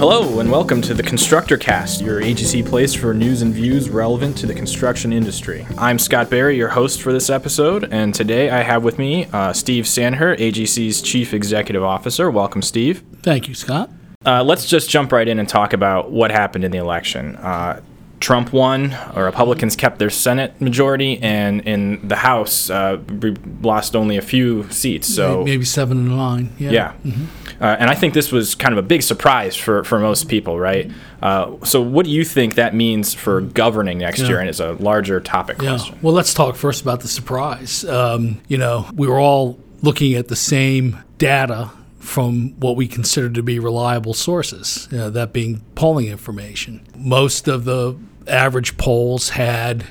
[0.00, 4.34] Hello, and welcome to the Constructor Cast, your AGC place for news and views relevant
[4.38, 5.66] to the construction industry.
[5.76, 9.52] I'm Scott Barry, your host for this episode, and today I have with me uh,
[9.52, 12.30] Steve Sandherr, AGC's Chief Executive Officer.
[12.30, 13.04] Welcome, Steve.
[13.22, 13.90] Thank you, Scott.
[14.24, 17.36] Uh, let's just jump right in and talk about what happened in the election.
[17.36, 17.82] Uh,
[18.20, 23.96] Trump won, or Republicans kept their Senate majority, and in the House, uh, we lost
[23.96, 25.12] only a few seats.
[25.12, 26.52] So maybe seven and nine.
[26.58, 26.70] Yeah.
[26.70, 26.92] yeah.
[27.04, 27.62] Mm-hmm.
[27.62, 30.58] Uh, and I think this was kind of a big surprise for, for most people,
[30.58, 30.90] right?
[31.22, 34.28] Uh, so, what do you think that means for governing next yeah.
[34.28, 34.40] year?
[34.40, 35.70] And it's a larger topic yeah.
[35.70, 35.98] question.
[36.00, 37.84] Well, let's talk first about the surprise.
[37.84, 43.28] Um, you know, we were all looking at the same data from what we consider
[43.28, 46.80] to be reliable sources, you know, that being polling information.
[46.96, 47.96] Most of the
[48.30, 49.84] average polls had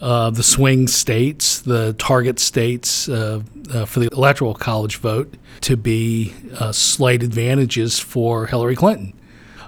[0.00, 5.76] uh, the swing states, the target states uh, uh, for the electoral college vote to
[5.76, 9.14] be uh, slight advantages for Hillary Clinton.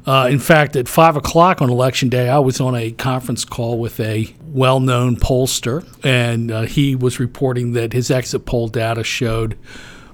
[0.07, 3.79] Uh, in fact, at 5 o'clock on election day, I was on a conference call
[3.79, 9.05] with a well known pollster, and uh, he was reporting that his exit poll data
[9.05, 9.59] showed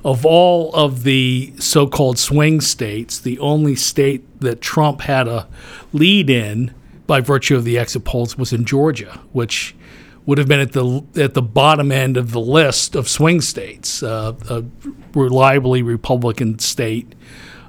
[0.05, 5.49] of all of the so called swing states, the only state that Trump had a
[5.93, 6.75] lead in
[7.07, 9.75] by virtue of the exit polls was in Georgia, which
[10.27, 14.03] would have been at the at the bottom end of the list of swing states,
[14.03, 14.65] uh, a
[15.15, 17.15] reliably Republican state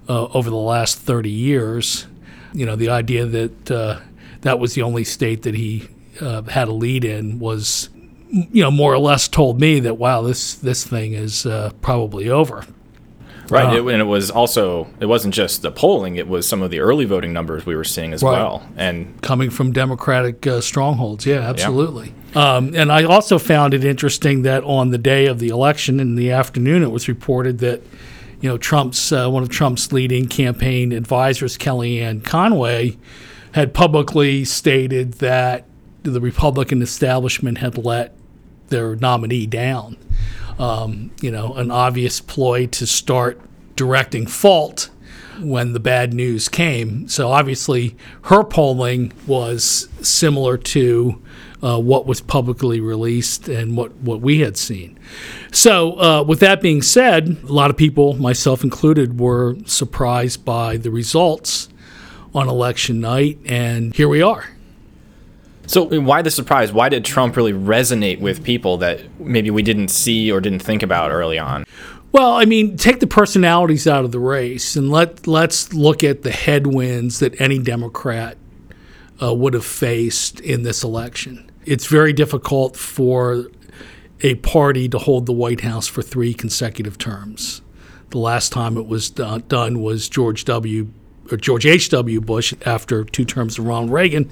[0.07, 2.07] uh, over the last 30 years.
[2.53, 3.99] You know, the idea that uh,
[4.41, 5.89] that was the only state that he
[6.21, 7.89] uh, had a lead in was,
[8.29, 12.29] you know, more or less told me that wow, this this thing is uh, probably
[12.29, 12.65] over.
[13.49, 16.61] Right, uh, it, and it was also it wasn't just the polling; it was some
[16.61, 18.31] of the early voting numbers we were seeing as right.
[18.31, 21.25] well, and coming from Democratic uh, strongholds.
[21.25, 22.13] Yeah, absolutely.
[22.33, 22.55] Yeah.
[22.55, 26.15] Um, and I also found it interesting that on the day of the election, in
[26.15, 27.81] the afternoon, it was reported that
[28.41, 32.97] you know Trump's uh, one of Trump's leading campaign advisors, Kellyanne Conway,
[33.53, 35.65] had publicly stated that
[36.03, 38.14] the Republican establishment had let
[38.69, 39.97] their nominee down
[40.59, 43.39] um, you know, an obvious ploy to start
[43.75, 44.89] directing fault
[45.39, 47.07] when the bad news came.
[47.09, 51.21] So obviously, her polling was similar to
[51.61, 54.97] uh, what was publicly released and what, what we had seen.
[55.51, 60.77] So, uh, with that being said, a lot of people, myself included, were surprised by
[60.77, 61.69] the results
[62.33, 64.54] on election night, and here we are.
[65.67, 66.71] So why the surprise?
[66.71, 70.83] Why did Trump really resonate with people that maybe we didn't see or didn't think
[70.83, 71.65] about early on?
[72.11, 76.21] Well, I mean, take the personalities out of the race and let let's look at
[76.21, 78.37] the headwinds that any Democrat
[79.21, 81.51] uh, would have faced in this election.
[81.65, 83.47] It's very difficult for
[84.21, 87.61] a party to hold the White House for three consecutive terms.
[88.11, 90.87] The last time it was done was George W.
[91.31, 91.89] or George H.
[91.89, 92.21] W.
[92.21, 94.31] Bush after two terms of Ronald Reagan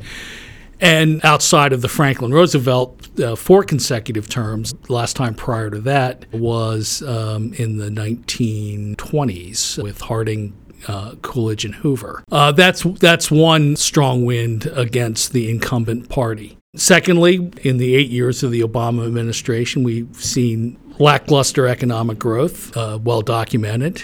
[0.79, 4.73] and outside of the Franklin Roosevelt, uh, four consecutive terms.
[4.89, 10.53] Last time prior to that was um, in the 1920s with Harding,
[10.87, 12.23] uh, Coolidge, and Hoover.
[12.31, 16.57] Uh, that's that's one strong wind against the incumbent party.
[16.75, 22.97] Secondly, in the eight years of the Obama administration, we've seen lackluster economic growth, uh,
[23.01, 24.03] well documented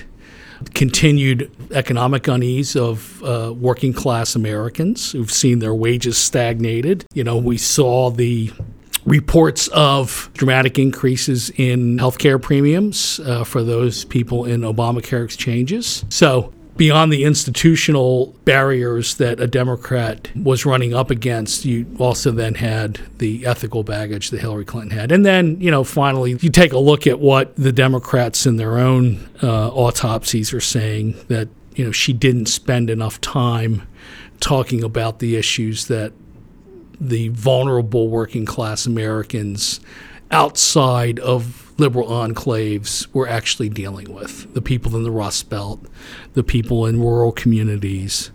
[0.74, 7.06] continued economic unease of uh, working class Americans who've seen their wages stagnated.
[7.14, 8.52] You know, we saw the
[9.06, 16.06] reports of dramatic increases in healthcare premiums uh, for those people in Obamacare exchanges.
[16.10, 22.56] So beyond the institutional barriers that a Democrat was running up against, you also then
[22.56, 25.12] had the ethical baggage that Hillary Clinton had.
[25.12, 28.78] And then, you know, finally, you take a look at what the Democrats in their
[28.78, 33.86] own uh, autopsies are saying that, you know, she didn't spend enough time
[34.40, 36.14] talking about the issues that
[36.98, 39.82] the vulnerable working class Americans
[40.32, 45.80] outside of liberal enclaves we're actually dealing with the people in the Rust Belt,
[46.34, 48.32] the people in rural communities,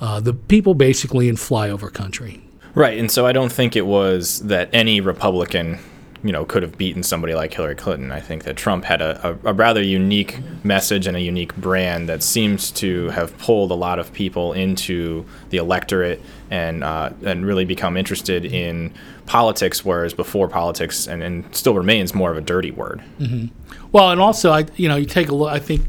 [0.00, 2.42] uh, the people basically in flyover country.
[2.74, 2.98] Right.
[2.98, 5.78] And so I don't think it was that any Republican
[6.24, 8.12] you know could have beaten somebody like Hillary Clinton.
[8.12, 12.08] I think that Trump had a, a, a, rather unique message and a unique brand
[12.08, 16.20] that seems to have pulled a lot of people into the electorate
[16.50, 18.94] and uh, and really become interested in
[19.26, 23.02] politics, whereas before politics and, and still remains more of a dirty word.
[23.18, 23.46] Mm-hmm.
[23.92, 25.50] Well, and also I you know you take a look.
[25.50, 25.86] I think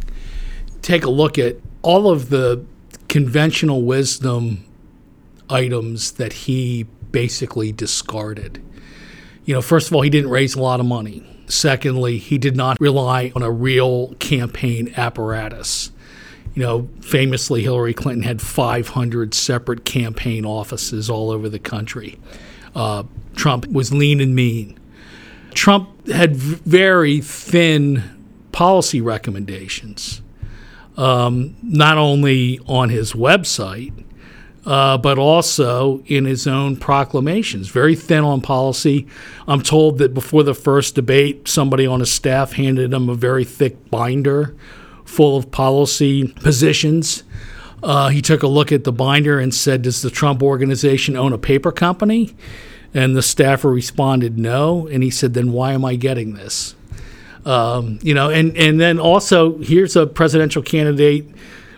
[0.81, 2.65] take a look at all of the
[3.09, 4.65] conventional wisdom
[5.49, 8.61] items that he basically discarded
[9.45, 11.23] you know, first of all, he didn't raise a lot of money.
[11.47, 15.91] Secondly, he did not rely on a real campaign apparatus.
[16.55, 22.19] You know, famously, Hillary Clinton had 500 separate campaign offices all over the country.
[22.75, 23.03] Uh,
[23.35, 24.79] Trump was lean and mean.
[25.53, 28.03] Trump had very thin
[28.51, 30.21] policy recommendations,
[30.97, 34.03] um, not only on his website,
[34.65, 37.67] uh, but also in his own proclamations.
[37.67, 39.07] Very thin on policy.
[39.47, 43.43] I'm told that before the first debate, somebody on his staff handed him a very
[43.43, 44.55] thick binder
[45.03, 47.23] full of policy positions.
[47.83, 51.33] Uh, he took a look at the binder and said, Does the Trump organization own
[51.33, 52.35] a paper company?
[52.93, 54.87] And the staffer responded, No.
[54.87, 56.75] And he said, Then why am I getting this?
[57.45, 61.27] Um, you know, and, and then also, here's a presidential candidate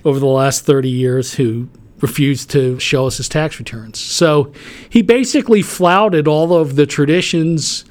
[0.04, 1.68] over the last 30 years who
[2.02, 4.00] refused to show us his tax returns.
[4.00, 4.54] So
[4.88, 7.84] he basically flouted all of the traditions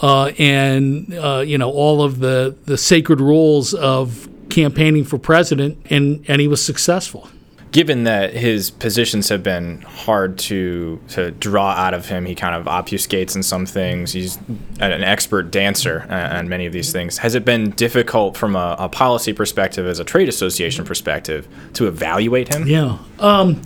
[0.00, 5.76] uh, and uh, you know all of the the sacred rules of campaigning for president,
[5.90, 7.28] and and he was successful
[7.72, 12.54] given that his positions have been hard to to draw out of him, he kind
[12.54, 14.12] of obfuscates in some things.
[14.12, 14.38] He's
[14.80, 17.18] an expert dancer on many of these things.
[17.18, 21.86] Has it been difficult from a, a policy perspective, as a trade association perspective, to
[21.86, 22.66] evaluate him?
[22.66, 22.98] Yeah.
[23.18, 23.62] Um,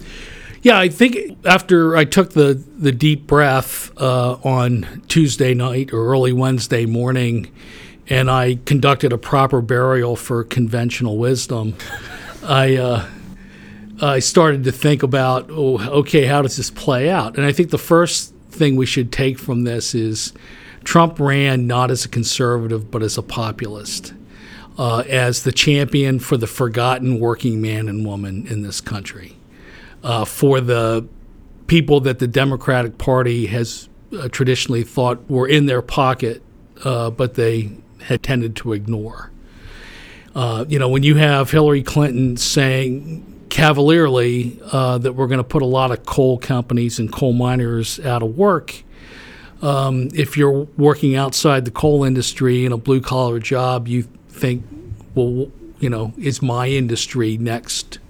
[0.63, 6.07] yeah, I think after I took the, the deep breath uh, on Tuesday night or
[6.07, 7.51] early Wednesday morning,
[8.09, 11.75] and I conducted a proper burial for conventional wisdom,
[12.43, 13.07] I uh,
[14.01, 17.37] I started to think about, oh, okay, how does this play out?
[17.37, 20.33] And I think the first thing we should take from this is
[20.85, 24.13] Trump ran not as a conservative, but as a populist,
[24.79, 29.37] uh, as the champion for the forgotten working man and woman in this country,
[30.03, 31.07] uh, for the
[31.67, 33.89] people that the Democratic Party has
[34.19, 36.43] uh, traditionally thought were in their pocket,
[36.85, 37.71] uh, but they
[38.03, 39.31] had tended to ignore.
[40.35, 45.45] Uh, you know, when you have Hillary Clinton saying, cavalierly uh, that we're going to
[45.45, 48.83] put a lot of coal companies and coal miners out of work.
[49.63, 54.65] Um, if you're working outside the coal industry in a blue collar job, you think,
[55.15, 58.01] well, you know, is my industry next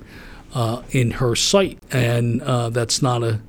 [0.55, 1.79] uh, in her sight?
[1.93, 3.43] And uh, that's not a,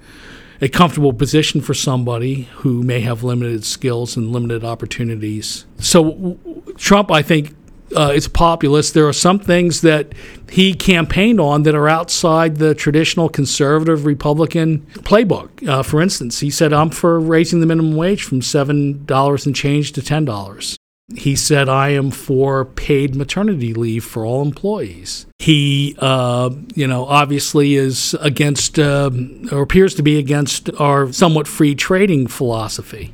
[0.59, 5.65] a comfortable position for somebody who may have limited skills and limited opportunities.
[5.79, 6.37] So,
[6.75, 7.55] Trump, I think,
[7.95, 8.93] uh, is populist.
[8.93, 10.13] There are some things that
[10.49, 15.67] he campaigned on that are outside the traditional conservative Republican playbook.
[15.67, 19.91] Uh, for instance, he said, I'm for raising the minimum wage from $7 and change
[19.93, 20.77] to $10.
[21.15, 25.27] He said, I am for paid maternity leave for all employees.
[25.37, 29.11] He, uh, you know, obviously is against, uh,
[29.51, 33.13] or appears to be against our somewhat free trading philosophy.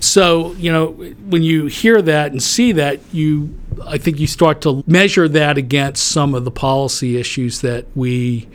[0.00, 0.92] So, you know,
[1.28, 3.54] when you hear that and see that, you
[3.86, 8.48] I think you start to measure that against some of the policy issues that we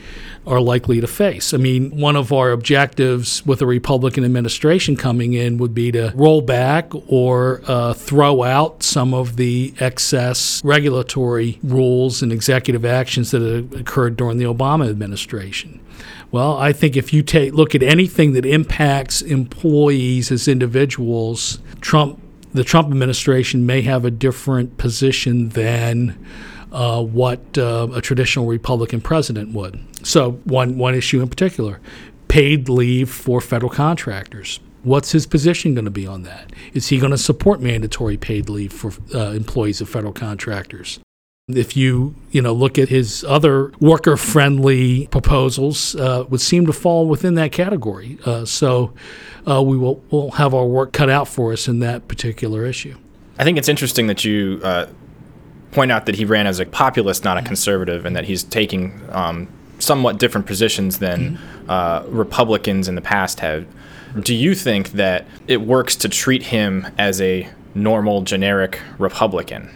[0.45, 1.53] are likely to face.
[1.53, 6.11] I mean, one of our objectives with a Republican administration coming in would be to
[6.15, 13.31] roll back or uh, throw out some of the excess regulatory rules and executive actions
[13.31, 13.41] that
[13.75, 15.79] occurred during the Obama administration.
[16.31, 22.21] Well, I think if you take look at anything that impacts employees as individuals, Trump,
[22.53, 26.17] the Trump administration may have a different position than
[26.71, 29.79] uh, what uh, a traditional Republican president would.
[30.03, 31.79] So, one one issue in particular,
[32.27, 34.59] paid leave for federal contractors.
[34.83, 36.51] What's his position going to be on that?
[36.73, 40.99] Is he going to support mandatory paid leave for uh, employees of federal contractors?
[41.47, 46.73] If you you know look at his other worker friendly proposals, uh, would seem to
[46.73, 48.17] fall within that category.
[48.25, 48.93] Uh, so
[49.47, 52.97] uh, we will will have our work cut out for us in that particular issue.
[53.37, 54.87] I think it's interesting that you uh,
[55.71, 58.99] point out that he ran as a populist, not a conservative, and that he's taking
[59.11, 59.47] um,
[59.77, 61.69] somewhat different positions than mm-hmm.
[61.69, 63.67] Uh, Republicans in the past have.
[64.19, 69.69] Do you think that it works to treat him as a normal, generic Republican?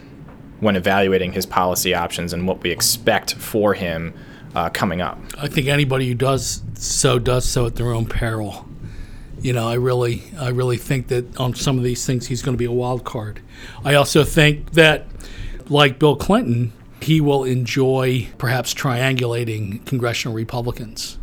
[0.60, 4.14] When evaluating his policy options and what we expect for him
[4.56, 5.20] uh, coming up.
[5.38, 8.68] I think anybody who does so does so at their own peril.
[9.42, 12.56] You know, I really, I really think that on some of these things he's going
[12.56, 13.42] to be a wild card.
[13.86, 15.06] I also think that,
[15.70, 21.18] like Bill Clinton, he will enjoy perhaps triangulating congressional Republicans.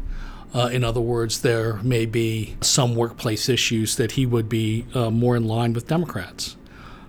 [0.55, 5.11] Uh, in other words, there may be some workplace issues that he would be uh,
[5.11, 6.57] more in line with Democrats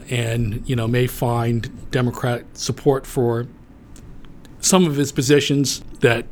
[0.10, 3.48] and you know may find Democrat support for
[4.60, 6.26] some of his positions that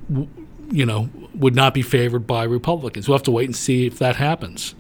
[0.72, 3.08] you know would not be favored by Republicans.
[3.08, 4.76] We'll have to wait and see if that happens.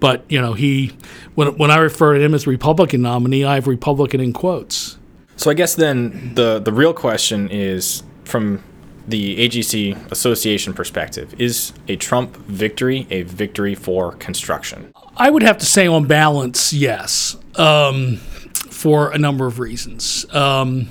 [0.00, 0.92] But you know, he
[1.34, 4.98] when when I refer to him as Republican nominee, I have Republican in quotes.
[5.36, 8.62] So I guess then the the real question is from
[9.06, 14.92] the AGC Association perspective, is a Trump victory a victory for construction?
[15.16, 20.26] I would have to say, on balance, yes, um, for a number of reasons.
[20.34, 20.88] Um,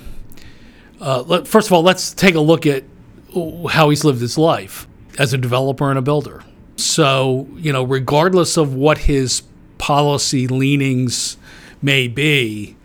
[1.00, 2.84] uh, let, first of all, let's take a look at
[3.70, 4.88] how he's lived his life
[5.18, 6.42] as a developer and a builder.
[6.76, 9.42] So, you know, regardless of what his
[9.78, 11.36] policy leanings
[11.82, 12.76] may be,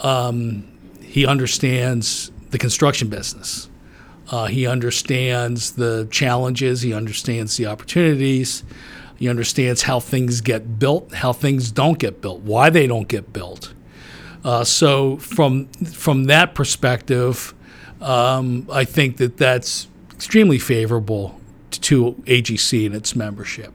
[0.00, 0.66] um,
[1.02, 3.68] he understands the construction business.
[4.30, 8.64] Uh, he understands the challenges, he understands the opportunities,
[9.20, 13.32] he understands how things get built, how things don't get built, why they don't get
[13.32, 13.74] built.
[14.42, 17.54] Uh, so, from from that perspective,
[18.00, 21.38] um, I think that that's extremely favorable
[21.70, 23.74] to AGC and its membership.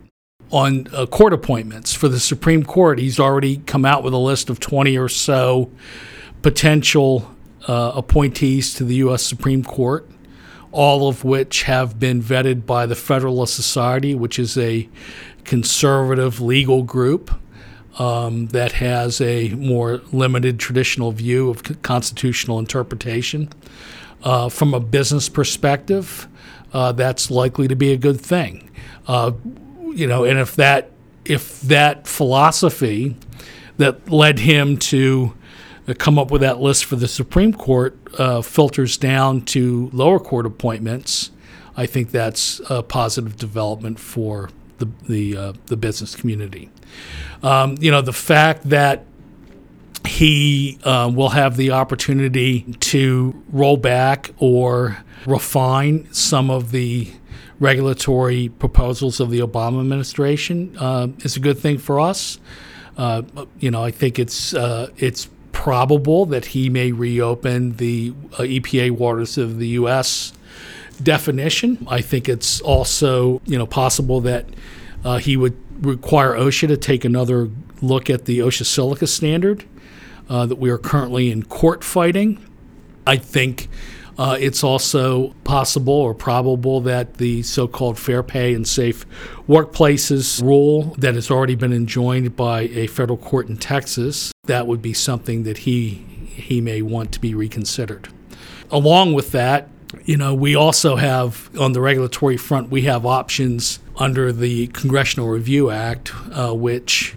[0.52, 4.50] On uh, court appointments for the Supreme Court, he's already come out with a list
[4.50, 5.70] of 20 or so
[6.42, 7.32] potential
[7.68, 9.24] uh, appointees to the U.S.
[9.24, 10.08] Supreme Court,
[10.72, 14.90] all of which have been vetted by the Federalist Society, which is a
[15.46, 17.32] conservative legal group
[17.98, 23.50] um, that has a more limited traditional view of constitutional interpretation.
[24.24, 26.28] Uh, from a business perspective,
[26.74, 28.70] uh, that's likely to be a good thing.
[29.08, 29.32] Uh,
[29.94, 30.92] you know, and if that
[31.24, 33.16] if that philosophy
[33.78, 35.34] that led him to
[35.88, 40.20] uh, come up with that list for the Supreme Court uh, filters down to lower
[40.20, 41.32] court appointments,
[41.78, 46.70] I think that's a positive development for the the uh, the business community.
[47.44, 49.06] Um, you know, the fact that
[50.06, 57.12] he uh, will have the opportunity to roll back or refine some of the
[57.60, 62.40] regulatory proposals of the Obama administration uh, is a good thing for us.
[62.98, 63.24] Uh,
[63.60, 68.92] you know, I think it's uh, it's probable that he may reopen the uh, EPA
[68.92, 70.34] waters of the U.S.
[71.04, 71.86] definition.
[71.90, 74.46] I think it's also you know possible that
[75.04, 77.50] uh, he would require OSHA to take another
[77.82, 79.66] look at the OSHA silica standard
[80.30, 82.44] uh, that we are currently in court fighting.
[83.06, 83.70] I think
[84.18, 89.06] uh, it's also possible or probable that the so called fair pay and safe
[89.48, 94.82] workplaces rule that has already been enjoined by a federal court in Texas, that would
[94.82, 98.08] be something that he, he may want to be reconsidered.
[98.72, 99.70] Along with that,
[100.04, 105.28] you know, we also have on the regulatory front, we have options under the Congressional
[105.30, 107.16] Review Act, uh, which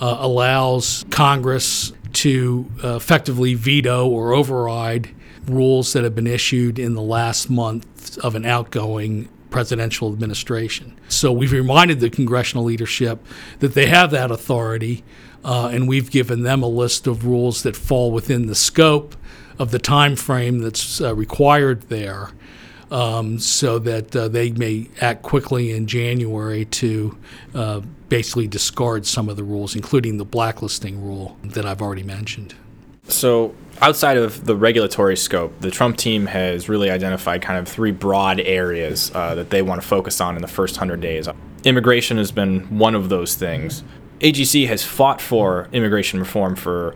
[0.00, 5.14] uh, allows Congress to uh, effectively veto or override
[5.46, 10.98] rules that have been issued in the last month of an outgoing presidential administration.
[11.08, 13.24] So we've reminded the congressional leadership
[13.60, 15.04] that they have that authority,
[15.44, 19.14] uh, and we've given them a list of rules that fall within the scope
[19.58, 22.30] of the time frame that's uh, required there.
[22.90, 27.18] Um, so that uh, they may act quickly in January to
[27.54, 32.54] uh, basically discard some of the rules, including the blacklisting rule that I've already mentioned.
[33.08, 37.90] So, outside of the regulatory scope, the Trump team has really identified kind of three
[37.90, 41.28] broad areas uh, that they want to focus on in the first 100 days.
[41.64, 43.82] Immigration has been one of those things.
[44.20, 46.94] AGC has fought for immigration reform for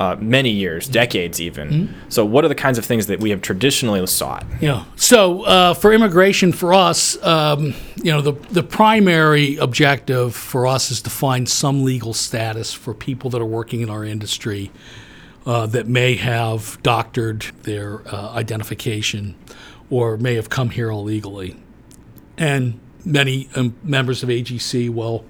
[0.00, 1.68] uh, many years, decades even.
[1.68, 2.08] Mm-hmm.
[2.08, 4.46] So, what are the kinds of things that we have traditionally sought?
[4.58, 4.86] Yeah.
[4.96, 10.90] So, uh, for immigration, for us, um, you know, the the primary objective for us
[10.90, 14.72] is to find some legal status for people that are working in our industry
[15.44, 19.34] uh, that may have doctored their uh, identification
[19.90, 21.56] or may have come here illegally,
[22.38, 25.26] and many um, members of AGC will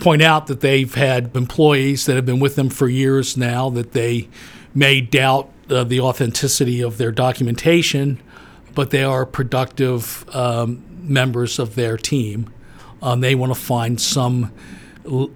[0.00, 3.92] point out that they've had employees that have been with them for years now that
[3.92, 4.28] they
[4.74, 8.20] may doubt uh, the authenticity of their documentation,
[8.74, 12.52] but they are productive um, members of their team.
[13.02, 14.52] Um, they want to find some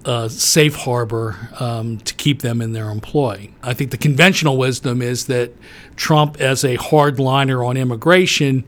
[0.05, 3.49] uh, safe harbor um, to keep them in their employ.
[3.61, 5.51] I think the conventional wisdom is that
[5.95, 8.65] Trump, as a hardliner on immigration,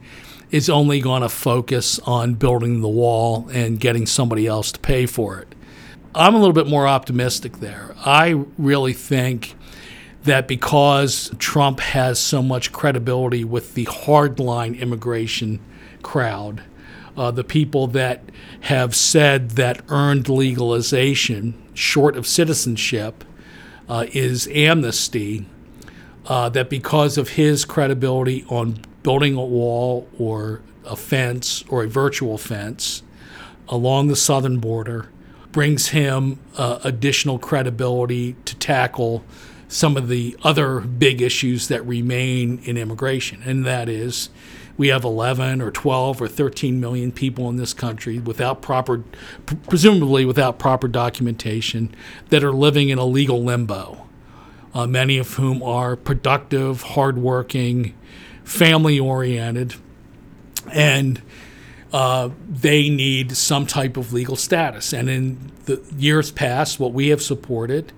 [0.51, 5.05] is only going to focus on building the wall and getting somebody else to pay
[5.05, 5.54] for it.
[6.17, 7.93] I'm a little bit more optimistic there.
[8.05, 9.53] I really think
[10.23, 15.59] that because Trump has so much credibility with the hardline immigration
[16.03, 16.63] crowd,
[17.17, 18.23] uh, the people that
[18.61, 23.25] have said that earned legalization, short of citizenship,
[23.89, 25.45] uh, is amnesty,
[26.27, 31.89] uh, that because of his credibility on building a wall or a fence or a
[31.89, 33.03] virtual fence
[33.67, 35.09] along the southern border,
[35.55, 39.23] brings him uh, additional credibility to tackle
[39.69, 44.29] some of the other big issues that remain in immigration, and that is
[44.75, 49.01] we have 11 or 12 or 13 million people in this country without proper,
[49.69, 51.95] presumably without proper documentation,
[52.31, 54.05] that are living in a legal limbo.
[54.73, 57.95] Uh, many of whom are productive, hardworking,
[58.43, 59.75] family oriented,
[60.73, 61.21] and
[61.95, 64.91] uh, they need some type of legal status.
[64.91, 67.93] And in the years past, what we have supported,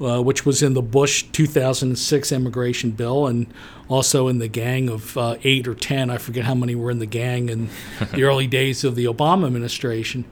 [0.00, 3.46] uh, which was in the Bush 2006 immigration bill and
[3.86, 6.98] also in the gang of uh, eight or 10, I forget how many were in
[6.98, 7.68] the gang in
[8.12, 10.24] the early days of the Obama administration.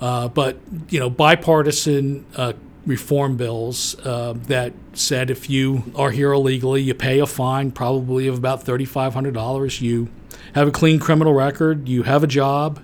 [0.00, 0.58] Uh, but,
[0.88, 2.54] you know, bipartisan uh,
[2.86, 8.28] reform bills uh, that said if you are here illegally, you pay a fine, probably
[8.28, 9.80] of about $3,500.
[9.80, 10.08] You
[10.54, 12.80] have a clean criminal record, you have a job,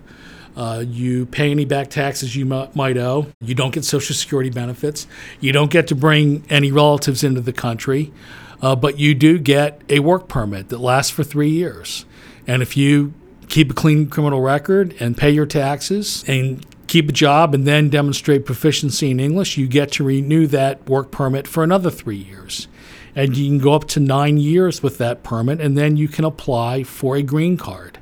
[0.57, 4.51] uh, you pay any back taxes you m- might owe, you don't get Social Security
[4.51, 5.07] benefits,
[5.41, 8.13] you don't get to bring any relatives into the country,
[8.61, 12.05] uh, but you do get a work permit that lasts for three years.
[12.47, 13.15] And if you
[13.49, 17.89] keep a clean criminal record and pay your taxes and keep a job and then
[17.89, 22.69] demonstrate proficiency in English, you get to renew that work permit for another three years.
[23.15, 26.27] And you can go up to nine years with that permit, and then you can
[26.27, 27.99] apply for a green card.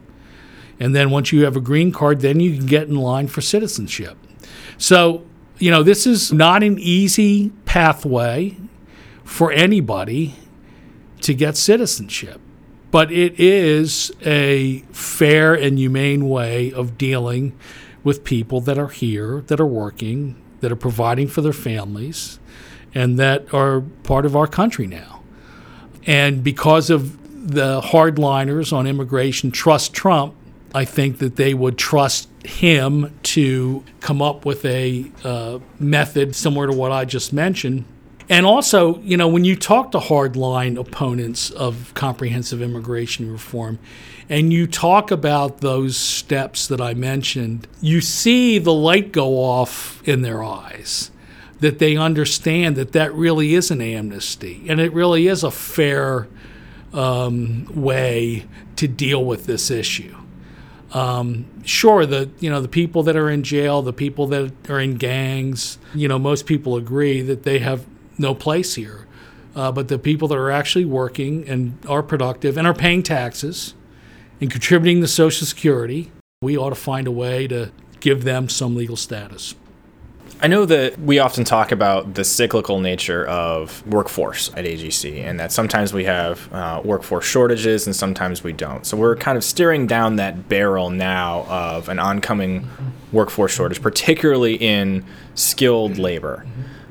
[0.81, 3.41] And then once you have a green card, then you can get in line for
[3.41, 4.17] citizenship.
[4.77, 5.25] So,
[5.59, 8.57] you know, this is not an easy pathway
[9.23, 10.35] for anybody
[11.21, 12.41] to get citizenship,
[12.91, 17.57] but it is a fair and humane way of dealing
[18.03, 22.39] with people that are here, that are working, that are providing for their families,
[22.95, 25.23] and that are part of our country now.
[26.07, 27.17] And because of
[27.53, 30.35] the hardliners on immigration trust Trump,
[30.75, 36.69] I think that they would trust him to come up with a uh, method similar
[36.69, 37.85] to what I just mentioned.
[38.31, 43.81] And also, you know, when you talk to hardline opponents of comprehensive immigration reform,
[44.29, 50.01] and you talk about those steps that I mentioned, you see the light go off
[50.09, 51.11] in their eyes
[51.59, 56.29] that they understand that that really is an amnesty and it really is a fair
[56.95, 60.17] um, way to deal with this issue.
[60.93, 64.81] Um, sure, the you know the people that are in jail, the people that are
[64.81, 67.85] in gangs, you know, most people agree that they have
[68.21, 69.07] no place here.
[69.57, 73.75] Uh, but the people that are actually working and are productive and are paying taxes
[74.41, 78.77] and contributing to Social Security, we ought to find a way to give them some
[78.77, 79.55] legal status.
[80.43, 85.39] I know that we often talk about the cyclical nature of workforce at AGC, and
[85.39, 88.87] that sometimes we have uh, workforce shortages and sometimes we don't.
[88.87, 92.67] So we're kind of steering down that barrel now of an oncoming
[93.13, 95.05] workforce shortage, particularly in
[95.35, 96.47] skilled labor.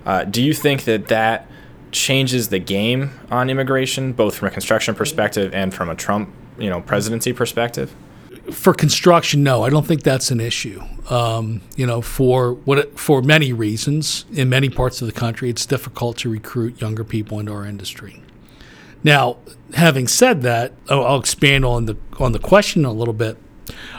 [0.10, 1.46] Uh, do you think that that
[1.92, 6.68] changes the game on immigration, both from a construction perspective and from a Trump, you
[6.68, 7.94] know, presidency perspective?
[8.52, 10.82] for construction, no, I don't think that's an issue.
[11.12, 15.68] Um, you know, for what for many reasons in many parts of the country, it's
[15.68, 18.24] difficult to recruit younger people into our industry.
[19.04, 19.38] Now,
[19.76, 23.38] having said that, I'll, I'll expand on the on the question a little bit.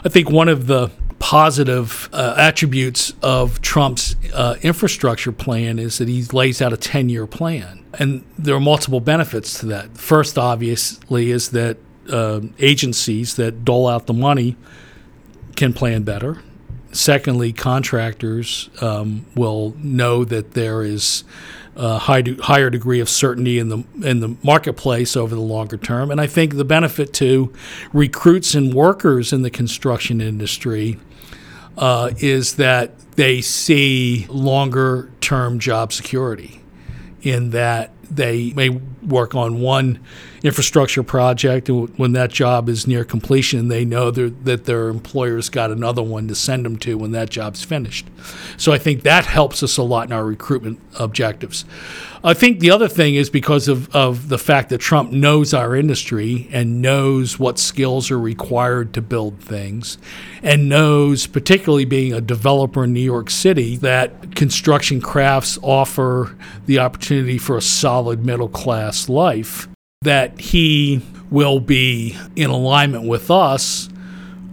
[0.03, 6.07] I think one of the positive uh, attributes of Trump's uh, infrastructure plan is that
[6.07, 7.85] he lays out a 10 year plan.
[7.93, 9.95] And there are multiple benefits to that.
[9.97, 11.77] First, obviously, is that
[12.09, 14.57] uh, agencies that dole out the money
[15.55, 16.41] can plan better.
[16.91, 21.23] Secondly, contractors um, will know that there is
[21.75, 25.77] a high de- higher degree of certainty in the in the marketplace over the longer
[25.77, 27.53] term, and I think the benefit to
[27.93, 30.99] recruits and workers in the construction industry
[31.77, 36.61] uh, is that they see longer term job security
[37.21, 39.99] in that they may work on one
[40.43, 45.69] infrastructure project, and when that job is near completion, they know that their employer's got
[45.69, 48.07] another one to send them to when that job's finished.
[48.57, 51.65] So I think that helps us a lot in our recruitment objectives.
[52.23, 55.75] I think the other thing is because of, of the fact that Trump knows our
[55.75, 59.97] industry and knows what skills are required to build things,
[60.43, 66.79] and knows, particularly being a developer in New York City, that construction crafts offer the
[66.79, 69.67] opportunity for a solid middle class life,
[70.03, 73.87] that he will be in alignment with us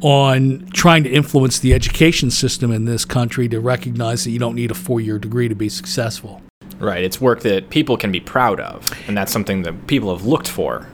[0.03, 4.55] on trying to influence the education system in this country to recognize that you don't
[4.55, 6.43] need a four year degree to be successful.
[6.79, 7.03] Right.
[7.03, 10.49] It's work that people can be proud of, and that's something that people have looked
[10.49, 10.87] for.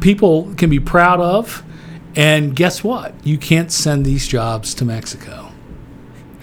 [0.00, 1.62] People can be proud of,
[2.16, 3.14] and guess what?
[3.24, 5.52] You can't send these jobs to Mexico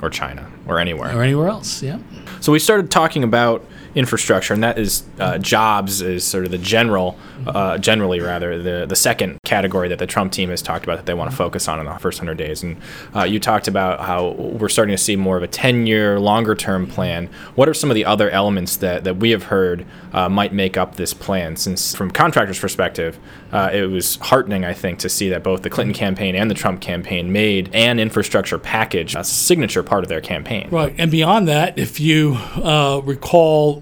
[0.02, 1.84] or China or anywhere or anywhere else.
[1.84, 2.00] Yeah.
[2.40, 6.58] So we started talking about infrastructure, and that is uh, jobs is sort of the
[6.58, 10.98] general, uh, generally rather the the second category that the Trump team has talked about
[10.98, 12.64] that they want to focus on in the first hundred days.
[12.64, 12.78] And
[13.16, 17.30] uh, you talked about how we're starting to see more of a ten-year, longer-term plan.
[17.56, 20.78] What are some of the other elements that that we have heard uh, might make
[20.78, 21.56] up this plan?
[21.56, 23.20] Since from contractors' perspective,
[23.52, 26.56] uh, it was heartening, I think, to see that both the Clinton campaign and the
[26.56, 30.70] Trump campaign made an infrastructure package a signature part of their campaign.
[30.72, 33.02] Right, and beyond that, if you uh,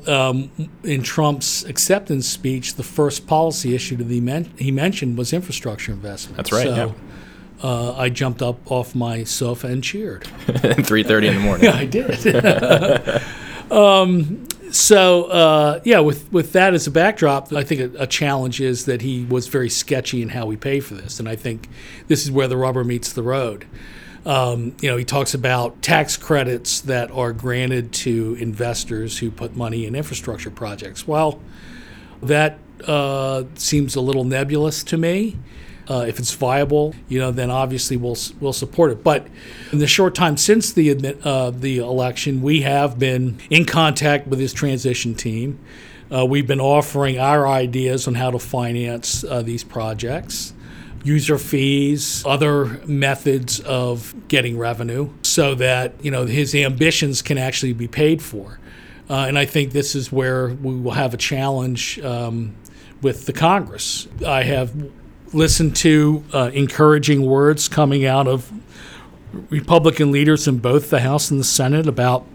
[0.08, 0.52] um,
[0.84, 5.92] in Trump's acceptance speech, the first policy issue that he, men- he mentioned was infrastructure
[5.92, 6.38] investment.
[6.38, 6.68] That's right.
[6.68, 6.94] So, yeah.
[7.64, 10.28] Uh, I jumped up off my sofa and cheered.
[10.48, 11.68] At three thirty in the morning.
[11.70, 13.22] I did.
[13.72, 18.62] um, so uh, yeah, with with that as a backdrop, I think a, a, challenge
[18.62, 21.70] is that he was very sketchy in how we pay for this, and I think
[22.08, 23.68] this is where the rubber meets the road.
[24.26, 29.56] Um, you know, he talks about tax credits that are granted to investors who put
[29.56, 31.08] money in infrastructure projects.
[31.08, 31.40] Well,
[32.22, 35.38] that uh, seems a little nebulous to me.
[35.90, 39.04] Uh, if it's viable, you know, then obviously we'll we'll support it.
[39.04, 39.28] But
[39.72, 44.40] in the short time since the uh, the election, we have been in contact with
[44.40, 45.60] his transition team.
[46.14, 50.54] Uh, we've been offering our ideas on how to finance uh, these projects
[51.04, 57.74] user fees, other methods of getting revenue so that, you know, his ambitions can actually
[57.74, 58.60] be paid for.
[59.10, 62.56] Uh, and I think this is where we will have a challenge um,
[63.02, 64.08] with the Congress.
[64.26, 64.74] I have
[65.34, 68.52] listened to uh, encouraging words coming out of
[69.50, 72.26] Republican leaders in both the House and the Senate about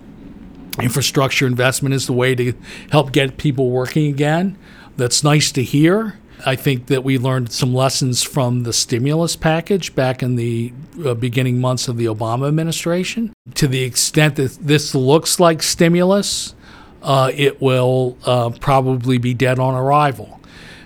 [0.81, 2.53] infrastructure investment is the way to
[2.91, 4.59] help get people working again.
[4.97, 6.19] That's nice to hear.
[6.45, 10.73] I think that we learned some lessons from the stimulus package back in the
[11.05, 13.33] uh, beginning months of the Obama administration.
[13.55, 16.55] To the extent that this looks like stimulus,
[17.03, 20.41] uh, it will uh, probably be dead on arrival.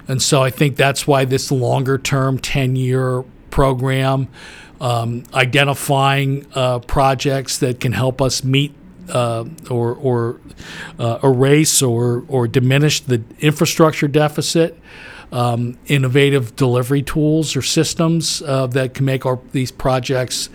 [0.07, 4.29] And so I think that's why this longer term 10 year program,
[4.81, 8.75] um, identifying uh, projects that can help us meet
[9.09, 10.41] uh, or, or
[10.99, 14.79] uh, erase or, or diminish the infrastructure deficit
[15.33, 20.49] um, innovative delivery tools or systems uh, that can make our, these projects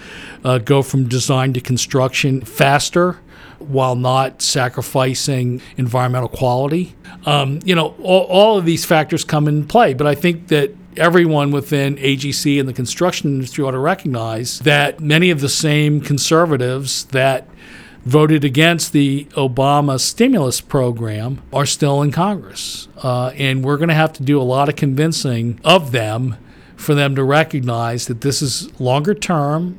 [0.44, 3.20] uh, go from design to construction faster
[3.60, 6.96] while not sacrificing environmental quality.
[7.26, 10.76] Um, you know, all, all of these factors come in play, but I think that
[10.98, 16.02] everyone within AGC and the construction industry ought to recognize that many of the same
[16.02, 17.48] conservatives that
[18.06, 22.88] voted against the Obama stimulus program are still in Congress.
[22.98, 26.38] Uh, and we're going to have to do a lot of convincing of them
[26.76, 29.76] for them to recognize that this is longer term,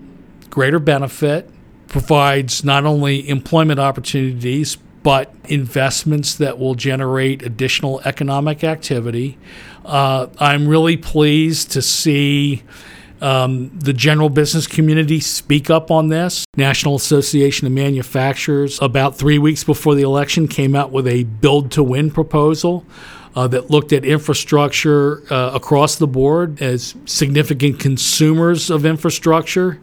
[0.50, 1.48] greater benefit,
[1.86, 9.38] provides not only employment opportunities, but investments that will generate additional economic activity.
[9.84, 12.64] Uh, I'm really pleased to see
[13.20, 16.44] um, the general business community speak up on this.
[16.56, 21.70] National Association of Manufacturers, about three weeks before the election, came out with a build
[21.72, 22.84] to win proposal.
[23.34, 29.78] Uh, that looked at infrastructure uh, across the board as significant consumers of infrastructure.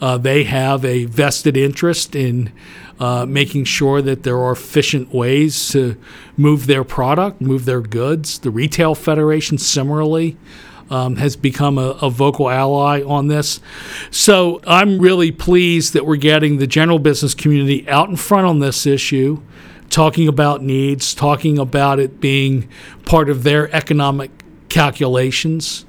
[0.00, 2.52] Uh, they have a vested interest in
[2.98, 5.96] uh, making sure that there are efficient ways to
[6.36, 8.38] move their product, move their goods.
[8.38, 10.36] The Retail Federation, similarly,
[10.90, 13.60] um, has become a, a, vocal ally on this.
[14.10, 18.60] So I'm really pleased that we're getting the general business community out in front on
[18.60, 19.42] this issue,
[19.90, 22.68] talking about needs, talking about it being
[23.04, 24.30] part of their economic
[24.68, 25.84] calculations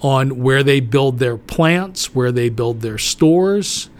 [0.00, 3.90] on where they build their plants, where they build their stores,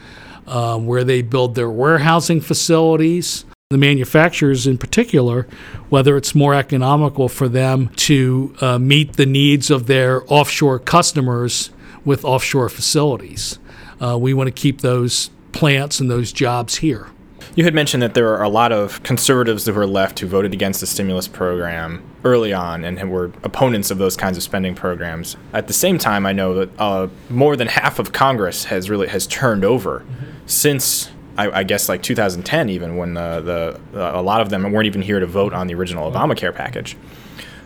[0.47, 5.47] uh, where they build their warehousing facilities the manufacturers in particular,
[5.91, 11.71] whether it's more economical for them to uh, meet the needs of their offshore customers
[12.05, 13.61] with offshore facilities.
[14.03, 17.11] Uh, we want to keep those plants and those jobs here.
[17.55, 20.53] You had mentioned that there are a lot of conservatives who were left who voted
[20.53, 25.37] against the stimulus program early on and were opponents of those kinds of spending programs.
[25.53, 29.09] At the same time, I know that uh, more than half of Congress has really
[29.09, 30.47] has turned over mm-hmm.
[30.47, 34.71] since I, I, guess like 2010 even when the, the uh, a lot of them
[34.71, 36.97] weren't even here to vote on the original Obamacare package.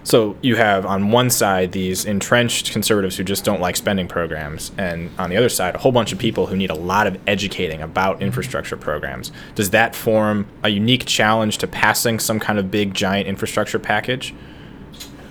[0.04, 4.70] So you have on one side these entrenched conservatives who just don't like spending programs,
[4.76, 7.18] and on the other side a whole bunch of people who need a lot of
[7.26, 9.32] educating about infrastructure programs.
[9.54, 14.34] Does that form a unique challenge to passing some kind of big giant infrastructure package?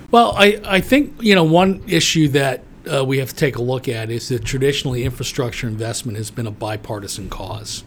[0.09, 3.61] Well, I, I think you know one issue that uh, we have to take a
[3.61, 7.83] look at is that traditionally infrastructure investment has been a bipartisan cause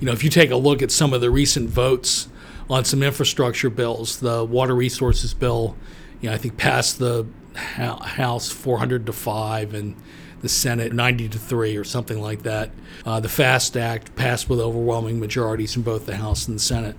[0.00, 2.28] you know, if you take a look at some of the recent votes
[2.70, 4.20] on some infrastructure bills.
[4.20, 5.76] The water resources bill,
[6.20, 9.96] you know, I think passed the House 400 to 5 and
[10.40, 12.70] the Senate 90 to 3 or something like that.
[13.04, 16.96] Uh, the FAST Act passed with overwhelming majorities in both the House and the Senate.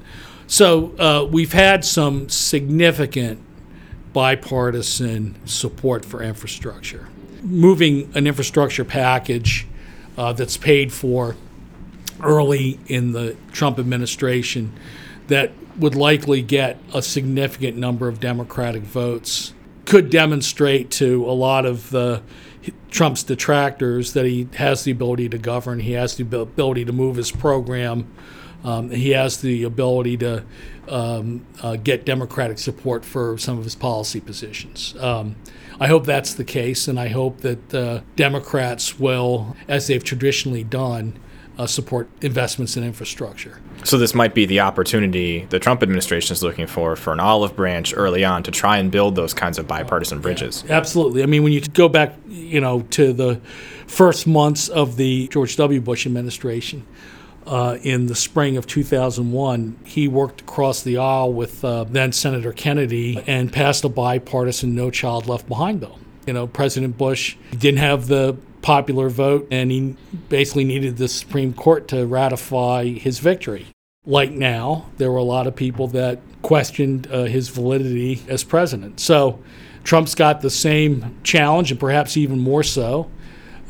[0.47, 3.41] So uh, we've had some significant
[4.13, 7.07] bipartisan support for infrastructure.
[7.43, 9.67] Moving an infrastructure package
[10.17, 11.35] uh, that's paid for
[12.21, 14.73] early in the Trump administration
[15.27, 19.53] that would likely get a significant number of Democratic votes
[19.85, 22.21] could demonstrate to a lot of the
[22.91, 27.15] Trump's detractors that he has the ability to govern, he has the ability to move
[27.15, 28.07] his program,
[28.63, 30.43] um, he has the ability to
[30.89, 34.95] um, uh, get Democratic support for some of his policy positions.
[34.99, 35.35] Um,
[35.79, 40.63] I hope that's the case, and I hope that uh, Democrats will, as they've traditionally
[40.63, 41.17] done,
[41.59, 43.59] uh, support investments in infrastructure.
[43.83, 47.55] So this might be the opportunity the Trump administration is looking for for an olive
[47.55, 50.63] branch early on to try and build those kinds of bipartisan bridges.
[50.65, 51.21] Yeah, absolutely.
[51.21, 53.41] I mean, when you go back, you know, to the
[53.87, 55.81] first months of the George W.
[55.81, 56.87] Bush administration.
[57.47, 62.53] Uh, in the spring of 2001, he worked across the aisle with uh, then Senator
[62.53, 65.97] Kennedy and passed a bipartisan No Child Left Behind bill.
[66.27, 69.95] You know, President Bush didn't have the popular vote, and he
[70.29, 73.67] basically needed the Supreme Court to ratify his victory.
[74.05, 78.99] Like now, there were a lot of people that questioned uh, his validity as president.
[78.99, 79.43] So
[79.83, 83.09] Trump's got the same challenge, and perhaps even more so.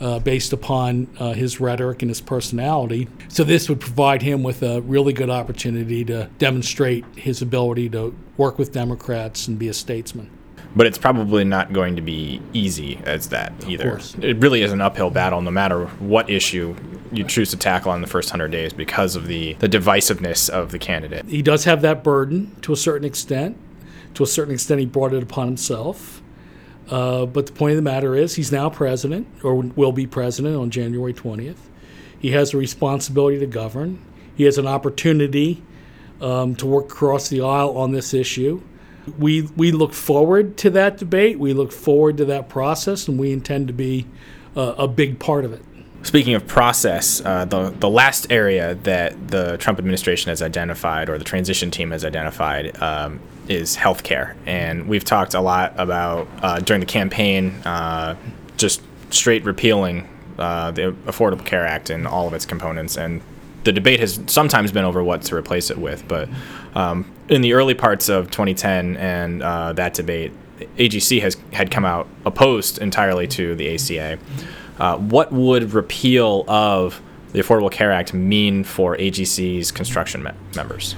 [0.01, 3.09] Uh, based upon uh, his rhetoric and his personality.
[3.27, 8.15] So, this would provide him with a really good opportunity to demonstrate his ability to
[8.37, 10.29] work with Democrats and be a statesman
[10.75, 13.99] but it's probably not going to be easy as that either.
[14.21, 16.75] It really is an uphill battle no matter what issue
[17.11, 20.71] you choose to tackle in the first 100 days because of the, the divisiveness of
[20.71, 21.25] the candidate.
[21.25, 23.57] He does have that burden to a certain extent.
[24.15, 26.21] To a certain extent, he brought it upon himself.
[26.89, 30.55] Uh, but the point of the matter is, he's now president, or will be president
[30.55, 31.57] on January 20th.
[32.19, 34.03] He has a responsibility to govern.
[34.35, 35.63] He has an opportunity
[36.21, 38.61] um, to work across the aisle on this issue
[39.17, 41.39] we we look forward to that debate.
[41.39, 44.05] We look forward to that process, and we intend to be
[44.55, 45.61] uh, a big part of it.
[46.01, 51.17] Speaking of process, uh, the the last area that the Trump administration has identified, or
[51.17, 56.59] the transition team has identified, um, is healthcare, and we've talked a lot about uh,
[56.59, 58.15] during the campaign, uh,
[58.55, 63.21] just straight repealing uh, the Affordable Care Act and all of its components, and
[63.65, 66.29] the debate has sometimes been over what to replace it with, but
[66.75, 70.31] um, in the early parts of 2010 and uh, that debate,
[70.77, 74.19] AGC has had come out opposed entirely to the ACA.
[74.77, 80.95] Uh, what would repeal of the Affordable Care Act mean for AGC's construction me- members?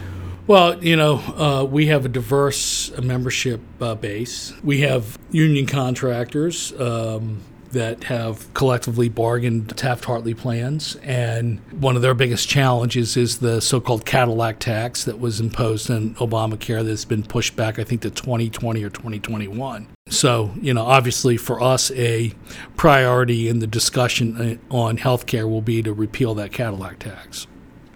[0.48, 4.54] Well, you know, uh, we have a diverse membership uh, base.
[4.64, 6.74] We have union contractors.
[6.80, 7.42] Um,
[7.72, 10.96] that have collectively bargained Taft Hartley plans.
[10.98, 15.90] And one of their biggest challenges is the so called Cadillac tax that was imposed
[15.90, 19.88] in Obamacare that's been pushed back, I think, to 2020 or 2021.
[20.10, 22.34] So, you know, obviously for us, a
[22.76, 27.48] priority in the discussion uh, on health care will be to repeal that Cadillac tax.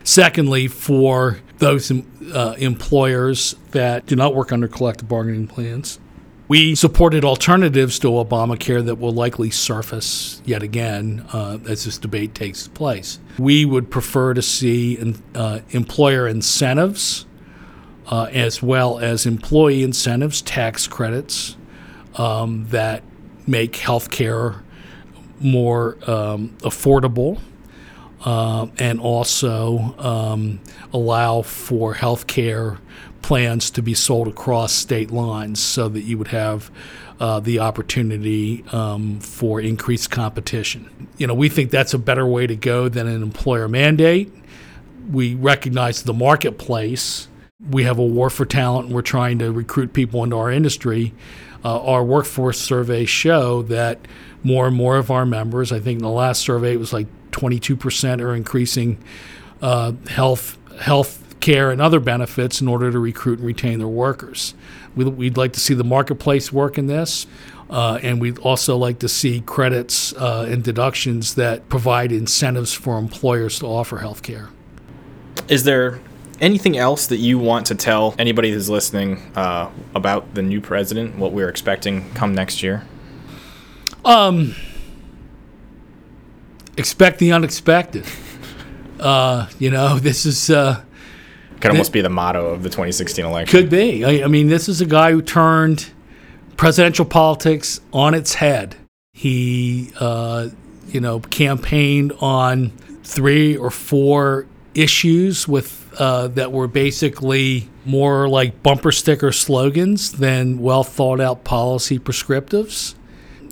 [0.04, 6.00] Secondly, for those uh, employers that do not work under collective bargaining plans,
[6.48, 12.36] we supported alternatives to Obamacare that will likely surface yet again uh, as this debate
[12.36, 13.20] takes place.
[13.40, 17.26] We would prefer to see uh, employer incentives
[18.08, 21.58] uh, as well as employee incentives, tax credits
[22.16, 23.04] um, that
[23.48, 24.64] make health care
[25.40, 27.42] more um, affordable.
[28.24, 30.60] Uh, and also um,
[30.92, 32.80] allow for health care
[33.26, 36.70] plans to be sold across state lines so that you would have
[37.20, 41.08] uh, the opportunity um, for increased competition.
[41.18, 44.32] You know, we think that's a better way to go than an employer mandate.
[45.12, 47.28] We recognize the marketplace.
[47.68, 51.12] We have a war for talent, and we're trying to recruit people into our industry.
[51.64, 54.08] Uh, our workforce surveys show that
[54.44, 57.08] more and more of our members, I think in the last survey it was like
[57.32, 59.04] 22%, are increasing
[59.64, 64.56] uh, health health care and other benefits in order to recruit and retain their workers.
[64.96, 67.28] We'd like to see the marketplace work in this.
[67.70, 72.98] Uh, and we'd also like to see credits uh, and deductions that provide incentives for
[72.98, 74.50] employers to offer health care.
[75.48, 76.00] Is there
[76.40, 81.18] anything else that you want to tell anybody who's listening uh, about the new president,
[81.18, 82.84] what we're expecting come next year?
[84.04, 84.56] Um,
[86.78, 88.06] expect the unexpected.
[89.00, 90.84] Uh, you know, this is uh,
[91.62, 93.60] Could almost be the motto of the 2016 election.
[93.60, 94.04] Could be.
[94.04, 95.90] I, I mean, this is a guy who turned
[96.58, 98.76] presidential politics on its head.
[99.14, 100.50] He, uh,
[100.88, 102.72] you know, campaigned on
[103.04, 110.60] three or four issues with uh, that were basically more like bumper sticker slogans than
[110.60, 112.96] well thought out policy prescriptives.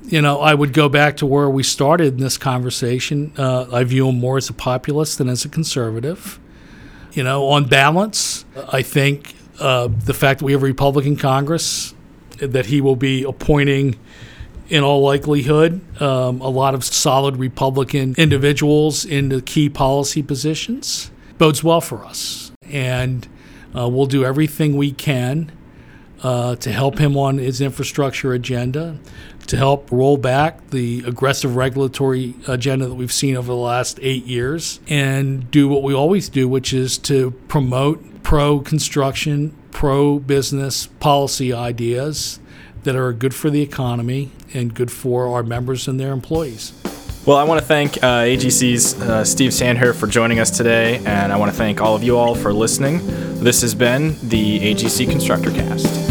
[0.03, 3.31] You know, I would go back to where we started in this conversation.
[3.37, 6.39] Uh, I view him more as a populist than as a conservative.
[7.13, 11.93] You know, on balance, I think uh, the fact that we have a Republican Congress,
[12.39, 13.99] that he will be appointing,
[14.69, 21.63] in all likelihood, um, a lot of solid Republican individuals into key policy positions, bodes
[21.63, 22.51] well for us.
[22.63, 23.27] And
[23.77, 25.51] uh, we'll do everything we can
[26.23, 28.97] uh, to help him on his infrastructure agenda,
[29.47, 34.25] to help roll back the aggressive regulatory agenda that we've seen over the last eight
[34.25, 40.87] years, and do what we always do, which is to promote pro construction, pro business
[40.87, 42.39] policy ideas
[42.83, 46.73] that are good for the economy and good for our members and their employees.
[47.25, 51.31] Well, I want to thank uh, AGC's uh, Steve Sandherr for joining us today, and
[51.31, 52.99] I want to thank all of you all for listening.
[53.41, 56.02] This has been the AGC Constructor Cast.